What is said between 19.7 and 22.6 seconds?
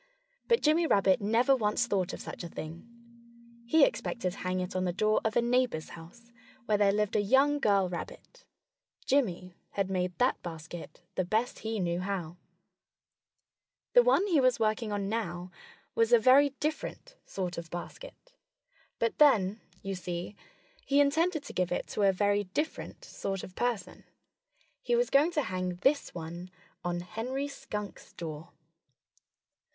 you see, he intended to give it to a very